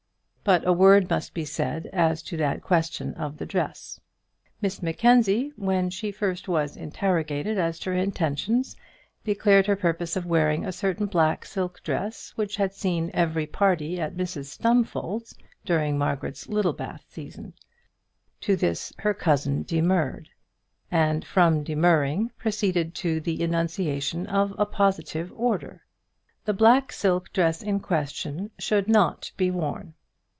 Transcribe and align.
But 0.43 0.65
a 0.67 0.73
word 0.73 1.07
must 1.07 1.35
be 1.35 1.45
said 1.45 1.85
as 1.93 2.23
to 2.23 2.35
that 2.37 2.63
question 2.63 3.13
of 3.13 3.37
the 3.37 3.45
dress. 3.45 3.99
Miss 4.59 4.81
Mackenzie, 4.81 5.53
when 5.55 5.91
she 5.91 6.07
was 6.19 6.41
first 6.41 6.77
interrogated 6.77 7.59
as 7.59 7.77
to 7.77 7.91
her 7.91 7.95
intentions, 7.95 8.75
declared 9.23 9.67
her 9.67 9.75
purpose 9.75 10.15
of 10.15 10.25
wearing 10.25 10.65
a 10.65 10.71
certain 10.71 11.05
black 11.05 11.45
silk 11.45 11.83
dress 11.83 12.31
which 12.35 12.55
had 12.55 12.73
seen 12.73 13.11
every 13.13 13.45
party 13.45 13.99
at 14.01 14.17
Mrs 14.17 14.45
Stumfold's 14.45 15.37
during 15.63 15.95
Margaret's 15.95 16.49
Littlebath 16.49 17.05
season. 17.07 17.53
To 18.41 18.55
this 18.55 18.91
her 18.97 19.13
cousin 19.13 19.61
demurred, 19.61 20.27
and 20.89 21.23
from 21.23 21.63
demurring 21.63 22.31
proceeded 22.39 22.95
to 22.95 23.21
the 23.21 23.43
enunciation 23.43 24.25
of 24.25 24.55
a 24.57 24.65
positive 24.65 25.31
order. 25.35 25.83
The 26.45 26.53
black 26.53 26.91
silk 26.91 27.31
dress 27.31 27.61
in 27.61 27.79
question 27.79 28.49
should 28.57 28.87
not 28.87 29.31
be 29.37 29.51
worn. 29.51 29.93